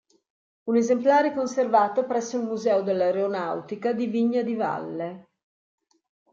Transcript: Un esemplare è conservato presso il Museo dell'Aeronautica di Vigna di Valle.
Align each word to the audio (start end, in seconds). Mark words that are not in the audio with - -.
Un 0.63 0.77
esemplare 0.77 1.27
è 1.27 1.33
conservato 1.35 2.07
presso 2.07 2.35
il 2.35 2.45
Museo 2.45 2.81
dell'Aeronautica 2.81 3.93
di 3.93 4.07
Vigna 4.07 4.41
di 4.41 4.55
Valle. 4.55 5.29